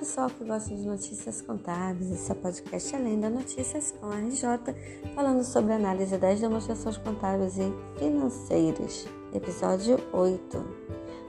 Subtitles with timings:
[0.00, 4.16] pessoal que gosta de notícias contábeis, esse é o podcast Além da Notícias com a
[4.16, 4.74] RJ,
[5.14, 9.06] falando sobre análise das demonstrações contábeis e financeiras.
[9.34, 10.64] Episódio 8.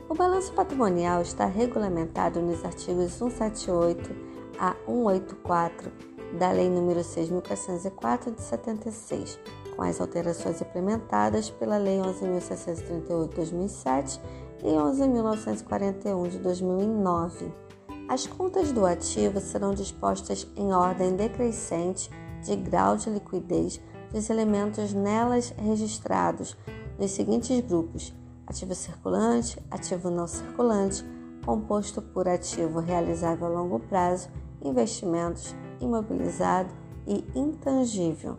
[0.07, 4.09] O balanço patrimonial está regulamentado nos artigos 178
[4.57, 5.91] a 184
[6.39, 9.37] da Lei nº 6.404 de 76,
[9.75, 14.21] com as alterações implementadas pela Lei 11.638 de 2007
[14.63, 17.51] e 11.941 de 2009
[18.11, 22.09] as contas do ativo serão dispostas em ordem decrescente
[22.43, 23.79] de grau de liquidez
[24.11, 26.57] dos elementos nelas registrados
[26.99, 28.13] nos seguintes grupos:
[28.45, 31.05] ativo circulante, ativo não circulante,
[31.45, 34.27] composto por ativo realizável a longo prazo,
[34.61, 36.69] investimentos, imobilizado
[37.07, 38.35] e intangível.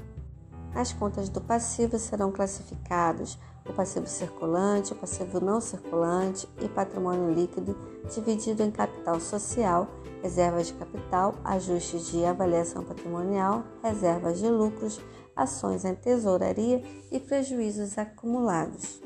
[0.74, 7.32] As contas do passivo serão classificados o passivo circulante, o passivo não circulante e patrimônio
[7.32, 7.76] líquido
[8.12, 9.88] dividido em capital social,
[10.22, 15.00] reservas de capital, ajustes de avaliação patrimonial, reservas de lucros,
[15.34, 19.00] ações em tesouraria e prejuízos acumulados.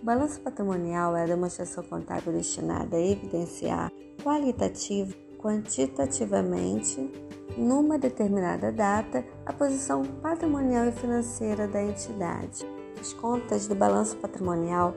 [0.00, 3.90] O balanço patrimonial é a demonstração contábil destinada a evidenciar
[4.22, 7.10] qualitativo, quantitativamente,
[7.56, 12.73] numa determinada data, a posição patrimonial e financeira da entidade.
[13.04, 14.94] As contas do balanço patrimonial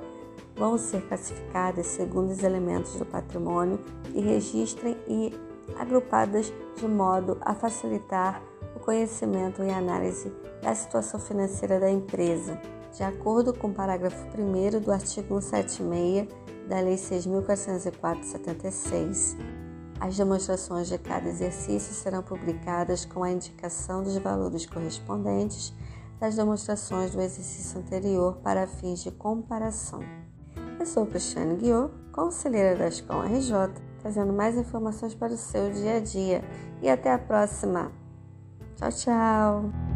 [0.56, 3.78] vão ser classificadas segundo os elementos do patrimônio
[4.16, 5.34] e registrem e
[5.78, 8.42] agrupadas de modo a facilitar
[8.78, 12.58] o conhecimento e análise da situação financeira da empresa,
[12.96, 16.30] de acordo com o parágrafo 1 do artigo 176
[16.70, 19.36] da Lei 6.404/76.
[20.00, 25.74] As demonstrações de cada exercício serão publicadas com a indicação dos valores correspondentes
[26.20, 30.02] das demonstrações do exercício anterior para fins de comparação.
[30.80, 33.52] Eu sou Cristiane Guiot, conselheira da Escola RJ,
[34.00, 36.44] trazendo mais informações para o seu dia a dia.
[36.82, 37.92] E até a próxima!
[38.76, 39.87] Tchau, tchau!